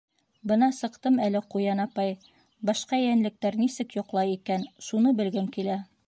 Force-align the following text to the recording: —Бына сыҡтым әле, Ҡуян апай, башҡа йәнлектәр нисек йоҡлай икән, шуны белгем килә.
—Бына 0.51 0.67
сыҡтым 0.75 1.17
әле, 1.25 1.41
Ҡуян 1.55 1.81
апай, 1.83 2.15
башҡа 2.69 2.99
йәнлектәр 3.01 3.57
нисек 3.59 3.93
йоҡлай 3.99 4.33
икән, 4.39 4.65
шуны 4.87 5.13
белгем 5.21 5.51
килә. 5.59 5.77